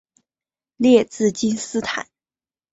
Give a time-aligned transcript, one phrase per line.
[0.77, 2.07] 列兹金斯坦。